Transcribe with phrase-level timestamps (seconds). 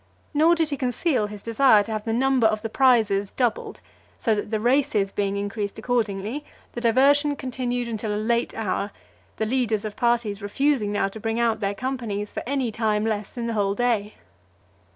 [0.33, 3.81] Nor did he conceal his desire to have the number of the prizes doubled;
[4.17, 8.89] so that the races being increased accordingly, the diversion continued until a late hour;
[9.37, 13.29] the leaders of parties refusing now to bring out their companies for any time less
[13.29, 14.15] than the whole day.